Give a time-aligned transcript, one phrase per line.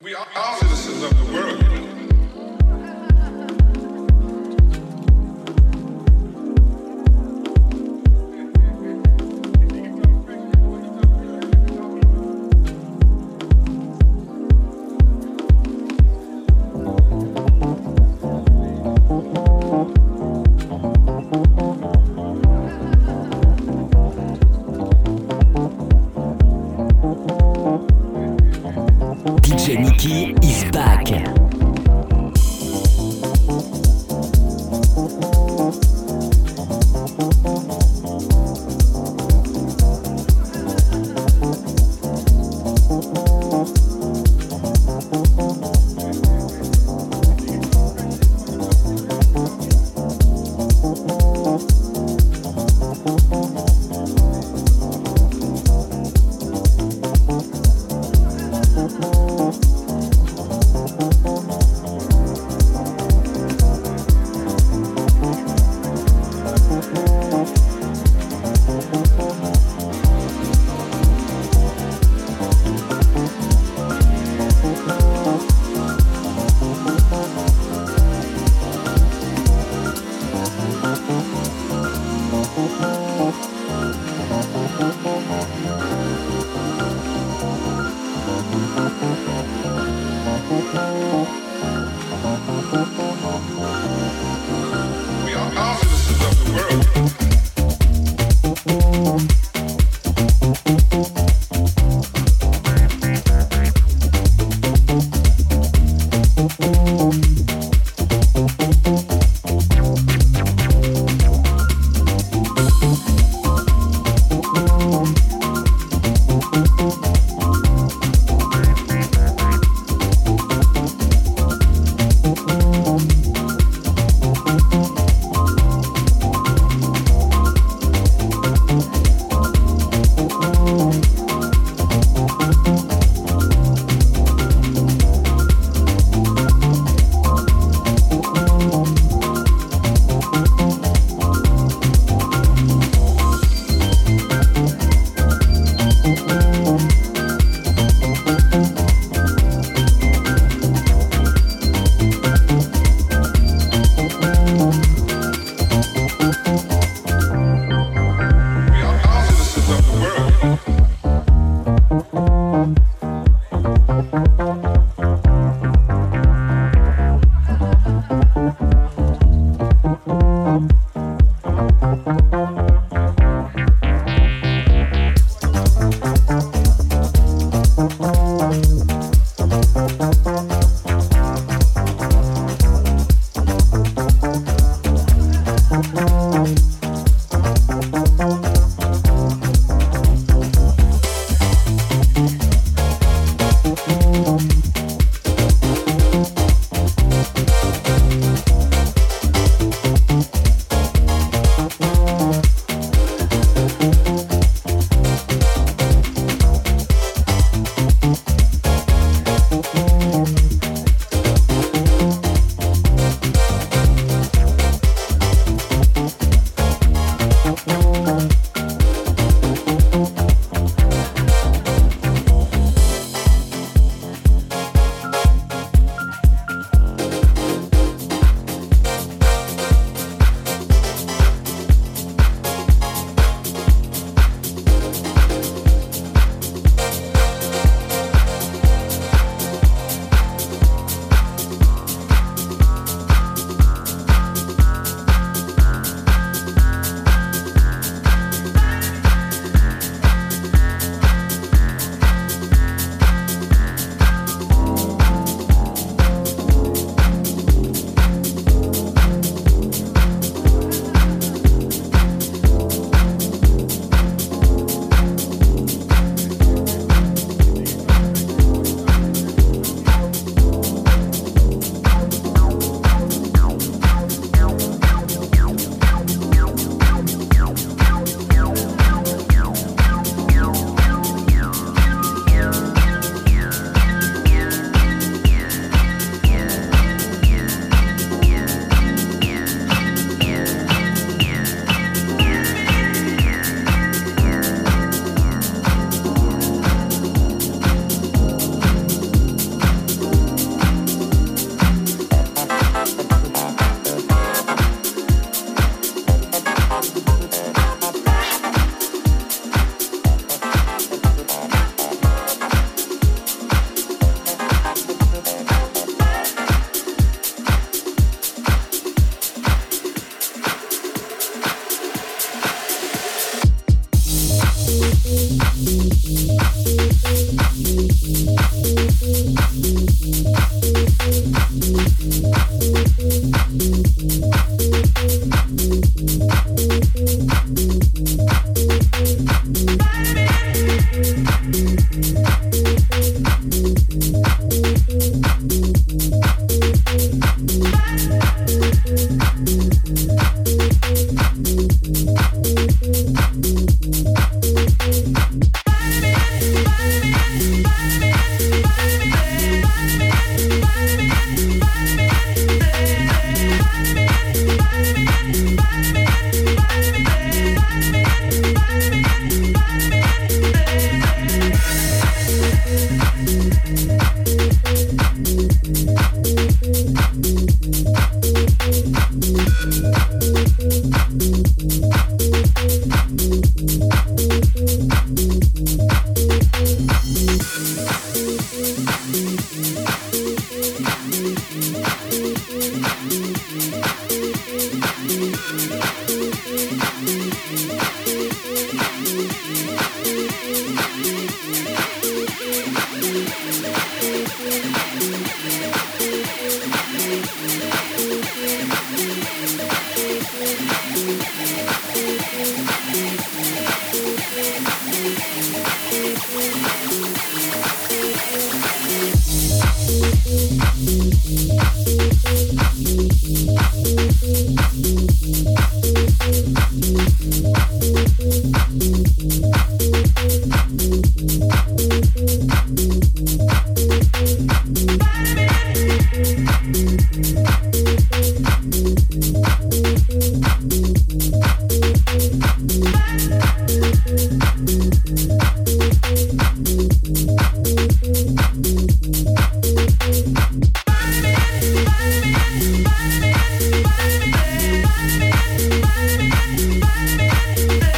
[0.00, 1.57] We are all citizens of the world.